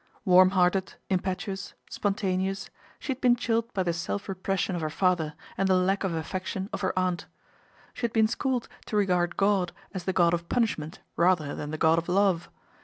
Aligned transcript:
Warm 0.25 0.49
hearted, 0.49 0.95
impetuous 1.11 1.75
spon 1.87 2.15
taneous, 2.15 2.69
she 2.97 3.11
had 3.11 3.21
been 3.21 3.35
chilled 3.35 3.71
by 3.71 3.83
the 3.83 3.93
self 3.93 4.27
repression 4.27 4.75
of 4.75 4.81
her 4.81 4.89
father, 4.89 5.35
and 5.59 5.69
the 5.69 5.75
lack 5.75 6.03
of 6.03 6.11
affection 6.11 6.71
of 6.73 6.81
her 6.81 6.91
aunt. 6.97 7.27
She 7.93 8.01
had 8.01 8.11
been 8.11 8.27
schooled 8.27 8.67
to 8.87 8.97
regard 8.97 9.37
God 9.37 9.73
as 9.93 10.05
the 10.05 10.11
God 10.13 10.33
of 10.33 10.49
punishment 10.49 11.01
rather 11.15 11.53
than 11.53 11.69
the 11.69 11.77
God 11.77 11.99
of 11.99 12.09
love. 12.09 12.49